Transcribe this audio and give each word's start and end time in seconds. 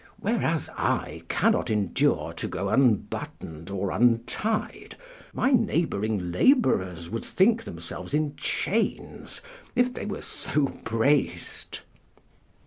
Whereas 0.19 0.67
I 0.75 1.21
cannot 1.27 1.69
endure 1.69 2.33
to 2.33 2.47
go 2.47 2.69
unbuttoned 2.69 3.69
or 3.69 3.91
untied; 3.91 4.95
my 5.31 5.51
neighbouring 5.51 6.31
labourers 6.31 7.07
would 7.11 7.23
think 7.23 7.63
themselves 7.65 8.11
in 8.15 8.35
chains, 8.35 9.41
if 9.75 9.93
they 9.93 10.07
were 10.07 10.23
so 10.23 10.63
braced. 10.83 11.83